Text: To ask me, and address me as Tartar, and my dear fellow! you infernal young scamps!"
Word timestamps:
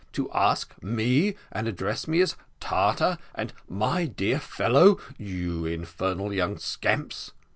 To 0.13 0.31
ask 0.31 0.73
me, 0.81 1.35
and 1.51 1.67
address 1.67 2.07
me 2.07 2.21
as 2.21 2.35
Tartar, 2.59 3.19
and 3.35 3.53
my 3.69 4.05
dear 4.05 4.39
fellow! 4.39 4.97
you 5.19 5.67
infernal 5.67 6.33
young 6.33 6.57
scamps!" 6.57 7.33